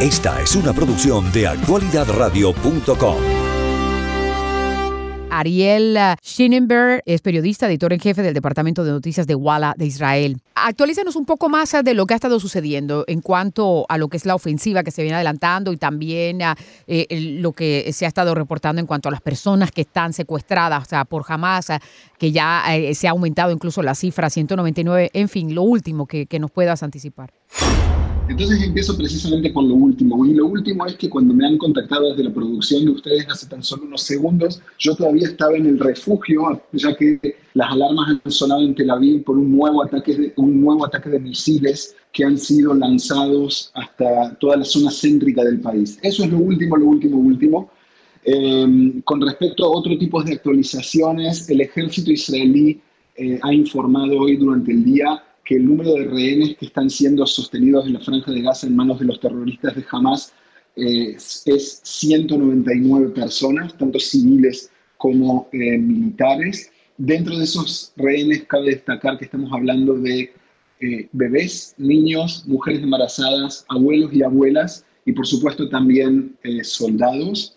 Esta 0.00 0.42
es 0.42 0.54
una 0.54 0.74
producción 0.74 1.32
de 1.32 1.46
actualidadradio.com. 1.46 3.16
Ariel 5.30 5.98
Schinenberg 6.22 7.02
es 7.06 7.22
periodista, 7.22 7.66
editor 7.66 7.94
en 7.94 8.00
jefe 8.00 8.20
del 8.20 8.34
Departamento 8.34 8.84
de 8.84 8.90
Noticias 8.90 9.26
de 9.26 9.34
Walla 9.34 9.72
de 9.74 9.86
Israel. 9.86 10.36
Actualízanos 10.54 11.16
un 11.16 11.24
poco 11.24 11.48
más 11.48 11.74
de 11.82 11.94
lo 11.94 12.04
que 12.04 12.12
ha 12.12 12.16
estado 12.16 12.38
sucediendo 12.38 13.04
en 13.06 13.22
cuanto 13.22 13.86
a 13.88 13.96
lo 13.96 14.08
que 14.08 14.18
es 14.18 14.26
la 14.26 14.34
ofensiva 14.34 14.82
que 14.82 14.90
se 14.90 15.00
viene 15.00 15.14
adelantando 15.14 15.72
y 15.72 15.78
también 15.78 16.40
eh, 16.86 17.06
lo 17.40 17.52
que 17.52 17.90
se 17.94 18.04
ha 18.04 18.08
estado 18.08 18.34
reportando 18.34 18.80
en 18.80 18.86
cuanto 18.86 19.08
a 19.08 19.12
las 19.12 19.22
personas 19.22 19.72
que 19.72 19.80
están 19.80 20.12
secuestradas 20.12 20.88
por 21.08 21.24
Hamas, 21.26 21.68
que 22.18 22.32
ya 22.32 22.62
eh, 22.76 22.94
se 22.94 23.08
ha 23.08 23.12
aumentado 23.12 23.50
incluso 23.50 23.82
la 23.82 23.94
cifra 23.94 24.28
199. 24.28 25.10
En 25.14 25.30
fin, 25.30 25.54
lo 25.54 25.62
último 25.62 26.06
que 26.06 26.38
nos 26.38 26.50
puedas 26.50 26.82
anticipar. 26.82 27.32
Entonces 28.28 28.60
empiezo 28.60 28.96
precisamente 28.96 29.52
con 29.52 29.68
lo 29.68 29.74
último. 29.76 30.26
Y 30.26 30.34
lo 30.34 30.46
último 30.46 30.84
es 30.86 30.96
que 30.96 31.08
cuando 31.08 31.32
me 31.32 31.46
han 31.46 31.58
contactado 31.58 32.10
desde 32.10 32.24
la 32.24 32.34
producción 32.34 32.84
de 32.84 32.90
ustedes 32.90 33.28
hace 33.28 33.46
tan 33.46 33.62
solo 33.62 33.84
unos 33.84 34.02
segundos, 34.02 34.60
yo 34.78 34.96
todavía 34.96 35.28
estaba 35.28 35.56
en 35.56 35.66
el 35.66 35.78
refugio, 35.78 36.60
ya 36.72 36.96
que 36.96 37.36
las 37.54 37.70
alarmas 37.70 38.20
han 38.24 38.32
sonado 38.32 38.62
en 38.62 38.74
Tel 38.74 38.90
Aviv 38.90 39.22
por 39.22 39.38
un 39.38 39.56
nuevo 39.56 39.84
ataque 39.84 40.14
de, 40.16 40.32
un 40.36 40.60
nuevo 40.60 40.84
ataque 40.84 41.08
de 41.08 41.20
misiles 41.20 41.94
que 42.12 42.24
han 42.24 42.36
sido 42.36 42.74
lanzados 42.74 43.70
hasta 43.74 44.34
toda 44.40 44.56
la 44.56 44.64
zona 44.64 44.90
céntrica 44.90 45.44
del 45.44 45.60
país. 45.60 45.98
Eso 46.02 46.24
es 46.24 46.30
lo 46.30 46.38
último, 46.38 46.76
lo 46.76 46.86
último, 46.86 47.18
último. 47.18 47.70
Eh, 48.24 49.00
con 49.04 49.20
respecto 49.20 49.64
a 49.64 49.68
otro 49.68 49.96
tipo 49.96 50.20
de 50.24 50.32
actualizaciones, 50.32 51.48
el 51.48 51.60
ejército 51.60 52.10
israelí 52.10 52.80
eh, 53.14 53.38
ha 53.40 53.54
informado 53.54 54.18
hoy 54.18 54.36
durante 54.36 54.72
el 54.72 54.84
día 54.84 55.22
que 55.46 55.56
el 55.56 55.64
número 55.64 55.94
de 55.94 56.04
rehenes 56.04 56.56
que 56.58 56.66
están 56.66 56.90
siendo 56.90 57.24
sostenidos 57.24 57.86
en 57.86 57.94
la 57.94 58.00
franja 58.00 58.32
de 58.32 58.42
Gaza 58.42 58.66
en 58.66 58.76
manos 58.76 58.98
de 58.98 59.06
los 59.06 59.20
terroristas 59.20 59.76
de 59.76 59.84
Hamas 59.90 60.32
eh, 60.74 61.16
es 61.16 61.80
199 61.84 63.10
personas, 63.10 63.78
tanto 63.78 63.98
civiles 63.98 64.70
como 64.98 65.48
eh, 65.52 65.78
militares. 65.78 66.70
Dentro 66.98 67.38
de 67.38 67.44
esos 67.44 67.92
rehenes 67.96 68.44
cabe 68.44 68.72
destacar 68.72 69.18
que 69.18 69.26
estamos 69.26 69.50
hablando 69.52 69.94
de 69.94 70.32
eh, 70.80 71.08
bebés, 71.12 71.74
niños, 71.78 72.44
mujeres 72.46 72.82
embarazadas, 72.82 73.64
abuelos 73.68 74.12
y 74.12 74.22
abuelas, 74.22 74.84
y 75.04 75.12
por 75.12 75.26
supuesto 75.26 75.68
también 75.68 76.36
soldados. 76.64 77.56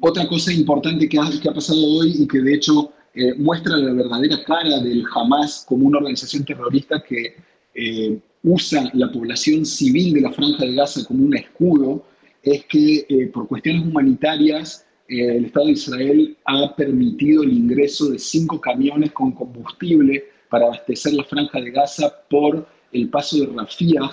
otra 0.00 0.28
cosa 0.28 0.52
importante 0.52 1.08
que 1.08 1.18
ha, 1.18 1.28
que 1.42 1.48
ha 1.48 1.54
pasado 1.54 1.84
hoy 1.84 2.14
y 2.22 2.28
que 2.28 2.40
de 2.40 2.54
hecho 2.54 2.92
eh, 3.16 3.32
muestra 3.38 3.78
la 3.78 3.94
verdadera 3.94 4.44
cara 4.44 4.78
del 4.80 5.02
Hamas 5.14 5.64
como 5.66 5.86
una 5.86 5.96
organización 5.96 6.44
terrorista 6.44 7.02
que 7.02 7.34
eh, 7.74 8.18
usa 8.42 8.90
la 8.92 9.10
población 9.10 9.64
civil 9.64 10.12
de 10.12 10.20
la 10.20 10.32
Franja 10.32 10.66
de 10.66 10.74
Gaza 10.74 11.02
como 11.06 11.24
un 11.24 11.34
escudo, 11.34 12.04
es 12.42 12.66
que 12.66 13.06
eh, 13.08 13.30
por 13.32 13.48
cuestiones 13.48 13.86
humanitarias 13.86 14.84
el 15.08 15.46
Estado 15.46 15.66
de 15.66 15.72
Israel 15.72 16.36
ha 16.44 16.76
permitido 16.76 17.42
el 17.42 17.54
ingreso 17.54 18.10
de 18.10 18.18
cinco 18.18 18.60
camiones 18.60 19.12
con 19.12 19.32
combustible 19.32 20.24
para 20.50 20.66
abastecer 20.66 21.14
la 21.14 21.24
Franja 21.24 21.58
de 21.58 21.70
Gaza 21.70 22.12
por 22.28 22.66
el 22.92 23.08
paso 23.08 23.38
de 23.38 23.46
Rafiah 23.46 24.10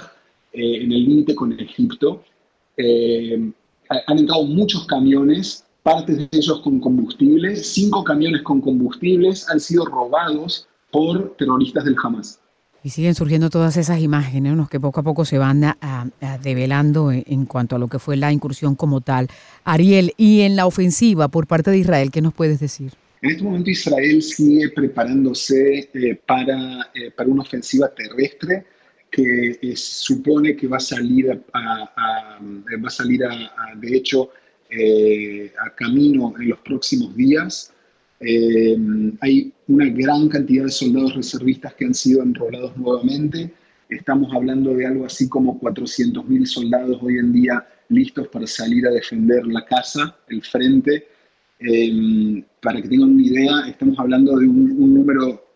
en 0.54 0.92
el 0.92 1.04
límite 1.04 1.36
con 1.36 1.60
Egipto. 1.60 2.24
han 2.78 4.18
entrado 4.18 4.44
muchos 4.46 4.86
camiones 4.86 5.66
partes 5.84 6.18
de 6.18 6.30
ellos 6.32 6.62
con 6.62 6.80
combustible. 6.80 7.56
Cinco 7.58 8.04
camiones 8.04 8.42
con 8.42 8.62
combustibles 8.62 9.48
han 9.50 9.60
sido 9.60 9.86
robados 9.86 10.68
por 10.92 11.36
terroristas 11.38 11.84
del 11.84 11.96
Hamas. 12.02 12.40
Y 12.84 12.90
siguen 12.90 13.16
surgiendo 13.16 13.50
todas 13.50 13.78
esas 13.78 14.02
imágenes 14.02 14.58
que 14.70 14.80
poco 14.80 15.00
a 15.00 15.04
poco 15.04 15.24
se 15.24 15.38
van 15.38 15.64
a, 15.64 16.10
develando 16.42 17.12
en, 17.14 17.46
cuanto 17.46 17.78
a 17.78 17.80
lo 17.80 17.88
que 17.88 17.98
fue 17.98 18.18
la 18.18 18.32
incursión 18.32 18.76
como 18.76 19.00
tal. 19.00 19.28
Ariel, 19.64 20.14
y 20.18 20.42
en 20.42 20.58
la 20.58 20.66
ofensiva 20.66 21.30
por 21.30 21.48
parte 21.48 21.72
de 21.72 21.78
Israel, 21.78 22.12
¿qué 22.12 22.22
nos 22.22 22.34
puedes 22.34 22.60
decir? 22.60 22.92
En 23.22 23.32
este 23.32 23.44
momento 23.44 23.70
Israel 23.70 24.22
sigue 24.22 24.70
preparándose 24.72 25.90
eh, 25.94 26.16
para, 26.28 26.90
eh, 26.94 27.10
para 27.12 27.30
una 27.30 27.44
ofensiva 27.44 27.88
terrestre 27.88 28.66
que 29.10 29.60
eh, 29.62 29.76
supone 29.78 30.54
que 30.58 30.68
va 30.68 30.76
a 30.76 30.82
salir, 30.82 31.32
a, 31.32 31.36
va 31.56 32.88
a, 32.88 32.90
salir 32.90 33.22
de 33.78 33.96
hecho, 33.96 34.32
eh, 34.76 35.54
a 35.64 35.70
camino 35.76 36.34
en 36.40 36.50
los 36.50 36.60
próximos 36.60 37.16
días. 37.16 37.72
Eh, 38.20 38.78
hay 39.22 39.54
una 39.68 39.86
gran 39.90 40.30
cantidad 40.30 40.64
de 40.64 40.72
soldados 40.72 41.16
reservistas 41.16 41.74
que 41.76 41.86
han 41.86 41.94
sido 41.94 42.24
enrolados 42.24 42.76
nuevamente. 42.78 43.54
Estamos 43.90 44.34
hablando 44.34 44.74
de 44.74 44.88
algo 44.88 45.06
así 45.06 45.30
como 45.30 45.60
400.000 45.60 46.46
soldados 46.46 46.98
hoy 47.02 47.20
en 47.20 47.34
día 47.34 47.68
listos 47.90 48.28
para 48.30 48.48
salir 48.48 48.88
a 48.88 48.92
defender 48.92 49.46
la 49.46 49.64
casa, 49.66 50.18
el 50.30 50.42
frente. 50.42 51.08
Eh, 51.60 52.44
para 52.62 52.82
que 52.82 52.88
tengan 52.88 53.12
una 53.12 53.24
idea, 53.24 53.68
estamos 53.68 54.00
hablando 54.00 54.38
de 54.38 54.48
un, 54.48 54.72
un 54.72 54.94
número 54.96 55.50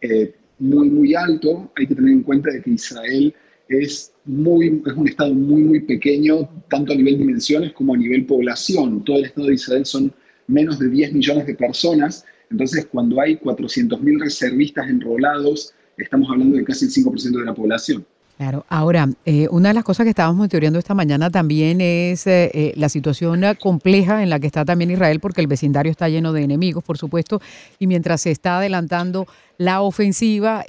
muy, 0.59 0.89
muy 0.89 1.15
alto. 1.15 1.71
Hay 1.75 1.87
que 1.87 1.95
tener 1.95 2.11
en 2.11 2.23
cuenta 2.23 2.51
de 2.51 2.61
que 2.61 2.69
Israel 2.71 3.33
es, 3.69 4.13
muy, 4.25 4.81
es 4.85 4.93
un 4.93 5.07
estado 5.07 5.33
muy, 5.33 5.61
muy 5.61 5.79
pequeño, 5.81 6.49
tanto 6.69 6.93
a 6.93 6.95
nivel 6.95 7.17
dimensiones 7.17 7.73
como 7.73 7.93
a 7.93 7.97
nivel 7.97 8.25
población. 8.25 9.03
Todo 9.03 9.17
el 9.17 9.25
estado 9.25 9.47
de 9.47 9.55
Israel 9.55 9.85
son 9.85 10.13
menos 10.47 10.79
de 10.79 10.89
10 10.89 11.13
millones 11.13 11.47
de 11.47 11.55
personas. 11.55 12.25
Entonces, 12.49 12.85
cuando 12.85 13.19
hay 13.19 13.37
400.000 13.37 14.21
reservistas 14.21 14.89
enrolados, 14.89 15.73
estamos 15.97 16.29
hablando 16.29 16.57
de 16.57 16.63
casi 16.63 16.85
el 16.85 16.91
5% 16.91 17.39
de 17.39 17.45
la 17.45 17.53
población. 17.53 18.05
Claro, 18.37 18.67
ahora, 18.69 19.09
eh, 19.25 19.47
una 19.49 19.69
de 19.69 19.73
las 19.73 19.83
cosas 19.83 20.03
que 20.03 20.11
estábamos 20.11 20.37
monitoreando 20.37 20.77
esta 20.77 20.93
mañana 20.93 21.31
también 21.31 21.81
es 21.81 22.27
eh, 22.27 22.51
eh, 22.53 22.73
la 22.75 22.87
situación 22.87 23.41
compleja 23.59 24.21
en 24.21 24.29
la 24.29 24.39
que 24.39 24.45
está 24.45 24.63
también 24.63 24.91
Israel, 24.91 25.19
porque 25.19 25.41
el 25.41 25.47
vecindario 25.47 25.89
está 25.89 26.07
lleno 26.07 26.31
de 26.33 26.43
enemigos, 26.43 26.83
por 26.83 26.99
supuesto, 26.99 27.41
y 27.79 27.87
mientras 27.87 28.21
se 28.21 28.29
está 28.29 28.59
adelantando 28.59 29.25
la 29.57 29.81
ofensiva, 29.81 30.63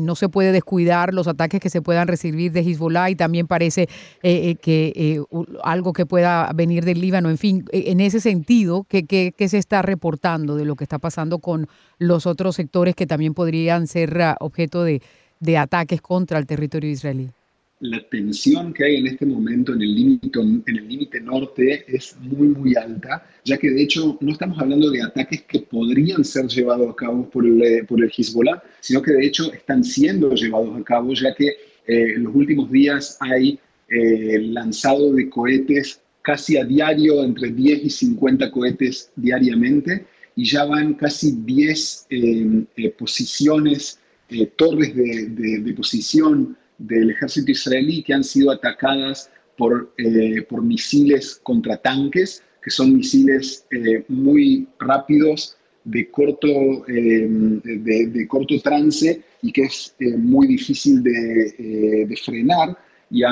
no 0.00 0.16
se 0.16 0.28
puede 0.28 0.50
descuidar 0.50 1.14
los 1.14 1.28
ataques 1.28 1.60
que 1.60 1.70
se 1.70 1.82
puedan 1.82 2.08
recibir 2.08 2.50
de 2.50 2.62
Hezbollah 2.62 3.10
y 3.10 3.14
también 3.14 3.46
parece 3.46 3.88
que 4.22 5.22
algo 5.62 5.92
que 5.92 6.04
pueda 6.04 6.50
venir 6.52 6.84
del 6.84 7.00
Líbano, 7.00 7.30
en 7.30 7.38
fin, 7.38 7.64
en 7.70 8.00
ese 8.00 8.18
sentido, 8.18 8.86
¿qué, 8.88 9.04
qué, 9.06 9.48
se 9.48 9.58
está 9.58 9.82
reportando 9.82 10.56
de 10.56 10.64
lo 10.64 10.74
que 10.74 10.82
está 10.82 10.98
pasando 10.98 11.38
con 11.38 11.68
los 11.98 12.26
otros 12.26 12.56
sectores 12.56 12.96
que 12.96 13.06
también 13.06 13.34
podrían 13.34 13.86
ser 13.86 14.20
ah, 14.20 14.36
objeto 14.40 14.82
de 14.82 15.00
de 15.44 15.58
ataques 15.58 16.00
contra 16.00 16.38
el 16.38 16.46
territorio 16.46 16.90
israelí? 16.90 17.28
La 17.80 18.00
tensión 18.08 18.72
que 18.72 18.84
hay 18.84 18.96
en 18.96 19.08
este 19.08 19.26
momento 19.26 19.74
en 19.74 19.82
el 19.82 19.94
límite 19.94 20.40
en 20.40 20.62
el 20.66 20.88
límite 20.88 21.20
norte 21.20 21.84
es 21.86 22.16
muy 22.18 22.48
muy 22.48 22.74
alta, 22.76 23.26
ya 23.44 23.58
que 23.58 23.70
de 23.70 23.82
hecho 23.82 24.16
no 24.20 24.32
estamos 24.32 24.58
hablando 24.58 24.90
de 24.90 25.02
ataques 25.02 25.42
que 25.42 25.60
podrían 25.60 26.24
ser 26.24 26.46
llevados 26.46 26.90
a 26.90 26.96
cabo 26.96 27.28
por 27.28 27.44
el, 27.44 27.60
eh, 27.62 27.84
por 27.84 28.02
el 28.02 28.10
Hezbollah, 28.16 28.62
sino 28.80 29.02
que 29.02 29.12
de 29.12 29.26
hecho 29.26 29.52
están 29.52 29.84
siendo 29.84 30.34
llevados 30.34 30.80
a 30.80 30.82
cabo, 30.82 31.12
ya 31.12 31.34
que 31.34 31.48
eh, 31.48 32.14
en 32.16 32.24
los 32.24 32.34
últimos 32.34 32.70
días 32.70 33.18
hay 33.20 33.58
eh, 33.88 34.38
lanzado 34.40 35.12
de 35.12 35.28
cohetes 35.28 36.00
casi 36.22 36.56
a 36.56 36.64
diario, 36.64 37.22
entre 37.22 37.50
10 37.50 37.84
y 37.84 37.90
50 37.90 38.50
cohetes 38.50 39.10
diariamente, 39.14 40.06
y 40.36 40.46
ya 40.46 40.64
van 40.64 40.94
casi 40.94 41.32
10 41.32 42.08
posiciones 42.98 44.00
eh, 44.28 44.46
torres 44.56 44.94
de, 44.94 45.74
posición 45.76 46.56
del 46.78 47.10
ejército 47.10 47.52
israelí 47.52 48.02
que 48.02 48.14
han 48.14 48.24
sido 48.24 48.50
atacadas 48.50 49.30
por, 49.56 49.92
eh, 49.98 50.42
por 50.42 50.62
misiles 50.62 51.40
contra 51.42 51.76
tanques, 51.76 52.42
que 52.62 52.70
son 52.70 52.96
misiles 52.96 53.66
eh, 53.70 54.04
muy 54.08 54.66
rápidos, 54.78 55.56
de 55.84 56.10
corto, 56.10 56.48
de, 56.86 58.26
corto 58.26 58.58
trance 58.62 59.22
y 59.42 59.52
que 59.52 59.64
es 59.64 59.94
muy 60.16 60.46
difícil 60.46 61.02
de, 61.02 62.18
frenar. 62.24 62.78
Ya 63.10 63.30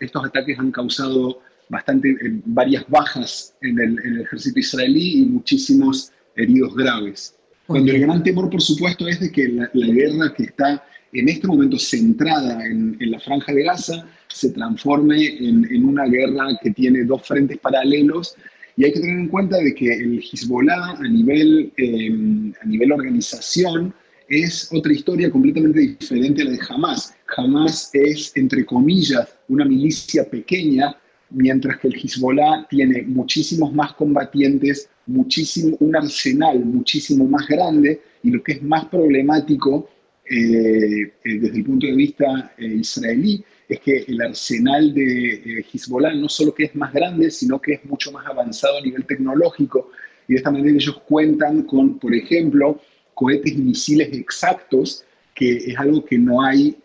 estos 0.00 0.24
ataques 0.24 0.58
han 0.58 0.72
causado 0.72 1.40
bastante, 1.68 2.16
varias 2.46 2.88
bajas 2.88 3.54
en 3.60 3.78
el 3.78 4.22
ejército 4.22 4.58
israelí 4.58 5.18
y 5.18 5.26
muchísimos 5.26 6.10
heridos 6.34 6.74
graves. 6.74 7.34
Cuando 7.66 7.92
el 7.92 8.00
gran 8.00 8.22
temor, 8.22 8.50
por 8.50 8.60
supuesto, 8.60 9.08
es 9.08 9.20
de 9.20 9.32
que 9.32 9.48
la, 9.48 9.68
guerra 9.72 10.34
que 10.36 10.44
está 10.44 10.84
en 11.12 11.28
este 11.28 11.46
momento 11.46 11.78
centrada 11.78 12.64
en, 12.66 12.98
la 12.98 13.18
franja 13.20 13.52
de 13.52 13.62
Gaza 13.62 14.06
se 14.28 14.50
transforme 14.50 15.38
en, 15.38 15.84
una 15.84 16.04
guerra 16.04 16.48
que 16.62 16.70
tiene 16.70 17.04
dos 17.04 17.26
frentes 17.26 17.58
paralelos 17.58 18.34
y 18.76 18.84
hay 18.84 18.92
que 18.92 19.00
tener 19.00 19.18
en 19.18 19.28
cuenta 19.28 19.56
de 19.58 19.74
que 19.74 19.94
el 19.94 20.20
Hezbollah 20.20 20.96
a 20.98 21.08
nivel, 21.08 21.72
em, 21.76 22.52
a 22.60 22.66
nivel 22.66 22.92
organización 22.92 23.94
es 24.28 24.68
otra 24.72 24.92
historia 24.92 25.30
completamente 25.30 25.80
diferente 25.80 26.42
a 26.42 26.46
la 26.46 26.50
de 26.52 26.58
Hamas. 26.68 27.14
Hamas 27.36 27.90
es, 27.92 28.32
entre 28.36 28.64
comillas, 28.64 29.28
una 29.48 29.64
milicia 29.64 30.28
pequeña, 30.28 30.96
mientras 31.34 31.78
que 31.78 31.88
el 31.88 31.96
Hezbollah 31.96 32.66
tiene 32.68 33.02
muchísimos 33.02 33.72
más 33.74 33.92
combatientes, 33.94 34.88
muchísimo, 35.06 35.76
un 35.80 35.96
arsenal 35.96 36.64
muchísimo 36.64 37.26
más 37.26 37.46
grande 37.48 38.00
y 38.22 38.30
lo 38.30 38.42
que 38.42 38.52
es 38.52 38.62
más 38.62 38.86
problemático 38.86 39.88
eh, 40.26 41.02
eh, 41.02 41.38
desde 41.38 41.58
el 41.58 41.64
punto 41.64 41.86
de 41.86 41.92
vista 41.92 42.54
eh, 42.56 42.66
israelí 42.66 43.44
es 43.68 43.80
que 43.80 44.04
el 44.08 44.22
arsenal 44.22 44.94
de 44.94 45.64
Hezbollah 45.70 46.14
no 46.14 46.28
solo 46.28 46.54
que 46.54 46.64
es 46.64 46.74
más 46.74 46.92
grande, 46.92 47.30
sino 47.30 47.60
que 47.60 47.74
es 47.74 47.84
mucho 47.84 48.12
más 48.12 48.26
avanzado 48.26 48.78
a 48.78 48.82
nivel 48.82 49.04
tecnológico. 49.04 49.90
Y 50.28 50.34
de 50.34 50.38
esta 50.38 50.50
manera 50.50 50.76
ellos 50.76 51.00
cuentan 51.06 51.62
con, 51.62 51.98
por 51.98 52.14
ejemplo, 52.14 52.80
cohetes 53.14 53.52
y 53.52 53.56
misiles 53.56 54.08
exactos, 54.12 55.04
que 55.34 55.56
es 55.56 55.78
algo 55.78 56.04
que 56.04 56.18
no 56.18 56.42
hay, 56.42 56.76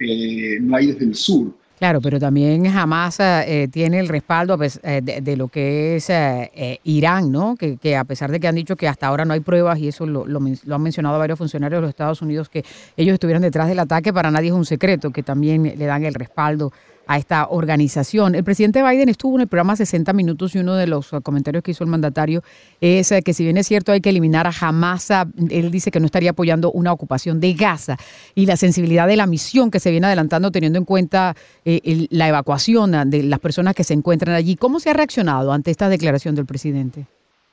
no 0.62 0.76
hay 0.76 0.88
desde 0.88 1.06
el 1.06 1.16
sur. 1.16 1.54
Claro, 1.80 2.02
pero 2.02 2.20
también 2.20 2.66
jamás 2.66 3.22
eh, 3.22 3.70
tiene 3.72 4.00
el 4.00 4.10
respaldo 4.10 4.60
eh, 4.62 5.02
de, 5.02 5.38
lo 5.38 5.48
que 5.48 5.96
es 5.96 6.10
eh, 6.10 6.82
Irán, 6.84 7.32
¿no? 7.32 7.56
Que, 7.56 7.96
a 7.96 8.04
pesar 8.04 8.32
de 8.32 8.42
que 8.42 8.50
han 8.50 8.56
dicho 8.56 8.76
que 8.76 8.86
hasta 8.86 9.08
ahora 9.08 9.24
no 9.24 9.34
hay 9.34 9.40
pruebas, 9.40 9.80
y 9.80 9.88
eso 9.88 10.06
lo, 10.06 10.26
lo, 10.28 10.40
han 10.40 10.82
mencionado 10.82 11.18
varios 11.18 11.40
funcionarios 11.40 11.78
de 11.78 11.82
los 11.84 11.90
Estados 11.90 12.22
Unidos, 12.22 12.50
que 12.50 12.66
ellos 12.98 13.14
estuvieron 13.14 13.42
detrás 13.42 13.70
del 13.70 13.80
ataque, 13.80 14.12
para 14.12 14.30
nadie 14.30 14.50
es 14.50 14.54
un 14.54 14.66
secreto, 14.66 15.12
que 15.12 15.24
también 15.24 15.64
le 15.64 15.86
dan 15.86 16.04
el 16.04 16.16
respaldo 16.16 16.74
a 17.10 17.18
esta 17.18 17.48
organización. 17.50 18.36
El 18.36 18.44
presidente 18.44 18.84
Biden 18.84 19.10
estuvo 19.10 19.36
en 19.36 19.42
el 19.42 19.48
programa 19.48 19.76
60 19.76 20.14
minutos 20.14 20.54
y 20.54 20.60
uno 20.60 20.76
de 20.76 20.86
los 20.86 21.10
comentarios 21.24 21.64
que 21.64 21.72
hizo 21.72 21.84
el 21.84 21.90
mandatario 21.90 22.44
es 22.82 23.12
eh, 23.12 23.24
que 23.24 23.34
si 23.34 23.44
bien 23.44 23.58
es 23.58 23.66
cierto 23.66 23.92
hay 23.92 24.00
que 24.00 24.12
eliminar 24.12 24.46
a 24.46 24.52
Hamas, 24.52 25.10
él 25.50 25.72
dice 25.72 25.90
que 25.90 26.00
no 26.00 26.06
estaría 26.06 26.30
apoyando 26.30 26.72
una 26.72 26.94
ocupación 26.94 27.40
de 27.40 27.56
Gaza 27.56 27.98
y 28.36 28.46
la 28.46 28.58
sensibilidad 28.58 29.08
de 29.08 29.16
la 29.16 29.26
misión 29.26 29.72
que 29.72 29.80
se 29.80 29.90
viene 29.90 30.06
adelantando 30.06 30.52
teniendo 30.52 30.78
en 30.78 30.86
cuenta 30.86 31.36
eh, 31.66 32.06
la 32.12 32.28
evacuación 32.28 33.10
de 33.10 33.24
las 33.24 33.40
personas 33.40 33.74
que 33.74 33.84
se 33.84 33.96
encuentran 33.96 34.36
allí. 34.36 34.56
¿Cómo 34.56 34.80
se 34.80 34.92
ha 34.92 34.94
reaccionado 34.94 35.52
ante 35.52 35.72
esta 35.72 35.90
declaración 35.90 36.36
del 36.36 36.46
presidente? 36.46 37.08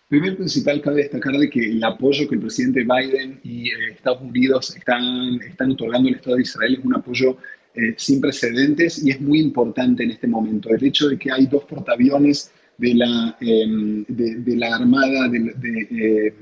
Primero 0.09 0.37
principal, 0.37 0.83
cabe 0.83 1.03
destacar 1.03 1.33
de 1.33 1.49
que 1.49 1.61
el 1.61 1.83
apoyo 1.83 2.29
que 2.29 2.35
el 2.35 2.43
presidente 2.43 2.85
Biden 2.85 3.41
y 3.43 3.71
eh, 3.71 3.93
Estados 3.93 4.21
Unidos 4.21 4.77
están, 4.77 5.41
están 5.49 5.73
otorgando 5.73 6.09
al 6.09 6.15
Estado 6.15 6.37
de 6.37 6.43
Israel 6.43 6.77
es 6.79 6.85
un 6.85 6.95
apoyo 6.95 7.39
eh, 7.79 7.93
sin 7.99 8.23
precedentes 8.23 9.05
y 9.05 9.11
es 9.11 9.21
muy 9.21 9.39
importante 9.39 10.03
en 10.03 10.11
este 10.11 10.27
momento. 10.27 10.71
El 10.71 10.83
hecho 10.83 11.11
de 11.11 11.19
que 11.19 11.31
hay 11.31 11.47
dos 11.47 11.65
portaaviones 11.65 12.51
de 12.79 12.95
la, 12.95 13.37
em, 13.39 14.03
de, 14.09 14.57
la 14.57 14.77
Armada 14.77 15.29
de, 15.29 15.39
eh, 15.91 16.35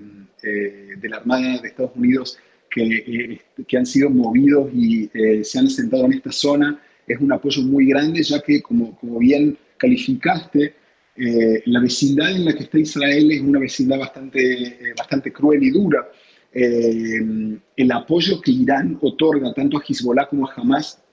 eh, 0.45 0.89
de, 0.97 1.09
la 1.09 1.17
Armada 1.17 1.59
de 1.61 1.67
Estados 1.67 1.91
Unidos 1.97 2.39
que, 2.71 3.41
que 3.67 3.77
han 3.77 3.85
sido 3.85 4.11
movidos 4.11 4.73
y 4.73 5.11
se 5.43 5.59
han 5.59 5.69
sentado 5.69 6.05
en 6.05 6.13
esta 6.13 6.31
zona 6.31 6.81
es 7.05 7.19
un 7.21 7.33
apoyo 7.33 7.63
muy 7.63 7.87
grande, 7.87 8.23
ya 8.23 8.41
que, 8.41 8.63
como, 8.63 8.97
como 8.97 9.19
bien 9.19 9.59
calificaste, 9.77 10.75
la 11.17 11.81
vecindad 11.81 12.31
en 12.31 12.45
la 12.45 12.55
que 12.55 12.65
está 12.65 12.79
Israel 12.79 13.31
es 13.33 13.41
una 13.41 13.59
vecindad 13.59 13.99
bastante, 13.99 14.95
bastante 14.97 15.33
cruel 15.33 15.63
y 15.63 15.71
dura. 15.71 16.09
el 16.53 17.93
apoyo 17.93 18.41
que 18.41 18.53
Irán 18.53 18.99
otorga 19.03 19.53
tanto 19.53 19.79
a 19.79 19.83
Hezbollah 19.87 20.29
como 20.29 20.49
a 20.49 20.53
Hamas 20.55 21.05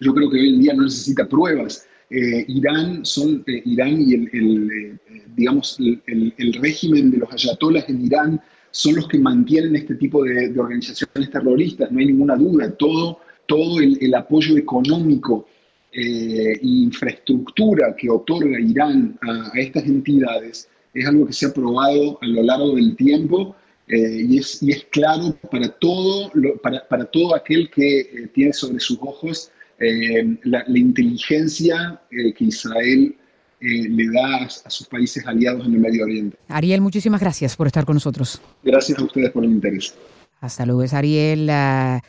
yo 0.00 0.14
creo 0.14 0.30
que 0.30 0.38
hoy 0.38 0.48
en 0.54 0.60
día 0.60 0.74
no 0.74 0.84
necesita 0.84 1.28
pruebas. 1.28 1.86
Eh, 2.14 2.44
Irán, 2.46 3.06
son, 3.06 3.42
eh, 3.46 3.62
Irán 3.64 4.02
y 4.02 4.12
el, 4.12 4.70
eh, 4.70 4.98
digamos, 5.34 5.78
el, 5.78 6.52
régimen 6.60 7.10
de 7.10 7.16
los 7.16 7.32
ayatolas 7.32 7.88
en 7.88 8.04
Irán 8.04 8.40
son 8.70 8.96
los 8.96 9.08
que 9.08 9.18
mantienen 9.18 9.76
este 9.76 9.94
tipo 9.94 10.22
de, 10.22 10.52
organizaciones 10.58 11.30
terroristas, 11.30 11.90
no 11.90 12.00
hay 12.00 12.06
ninguna 12.06 12.36
duda. 12.36 12.70
Todo, 12.72 13.20
todo 13.46 13.80
el, 13.80 14.14
apoyo 14.14 14.58
económico 14.58 15.46
e 15.90 16.58
infraestructura 16.62 17.94
que 17.96 18.10
otorga 18.10 18.60
Irán 18.60 19.18
a, 19.22 19.58
estas 19.58 19.84
entidades 19.84 20.68
es 20.92 21.06
algo 21.06 21.26
que 21.26 21.32
se 21.32 21.46
ha 21.46 21.54
probado 21.54 22.18
a 22.20 22.26
lo 22.26 22.42
largo 22.42 22.76
del 22.76 22.94
tiempo 22.96 23.56
y, 23.88 24.38
es, 24.38 24.62
y, 24.62 24.70
es, 24.70 24.84
claro 24.84 25.36
para 25.50 25.68
todo, 25.68 26.30
para, 26.62 26.86
para, 26.88 27.04
todo 27.06 27.34
aquel 27.34 27.70
que 27.70 28.30
tiene 28.34 28.52
sobre 28.54 28.80
sus 28.80 28.98
ojos 29.00 29.50
eh, 29.82 30.38
la, 30.44 30.64
inteligencia 30.68 32.00
eh, 32.10 32.32
que 32.32 32.44
Israel 32.44 33.14
eh, 33.60 33.88
le 33.88 34.08
da 34.12 34.44
a, 34.44 34.70
sus 34.70 34.86
países 34.86 35.26
aliados 35.26 35.66
en 35.66 35.74
el 35.74 35.80
Medio 35.80 36.04
Oriente. 36.04 36.36
Ariel, 36.48 36.80
muchísimas 36.80 37.20
gracias 37.20 37.56
por 37.56 37.66
estar 37.66 37.84
con 37.84 37.94
nosotros. 37.94 38.40
Gracias 38.62 38.98
a 38.98 39.04
ustedes 39.04 39.30
por 39.30 39.44
el 39.44 39.50
interés. 39.50 39.94
Hasta 40.40 40.64
luego. 40.66 40.84
Es 40.84 40.94
Ariel 40.94 41.50
uh, 41.50 42.00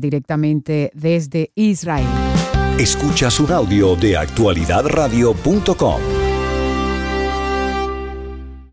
directamente 0.00 0.90
desde 0.94 1.50
Israel. 1.54 2.06
Escucha 2.78 3.30
su 3.30 3.46
audio 3.46 3.96
de 3.96 4.16
actualidadradio.com. 4.16 6.19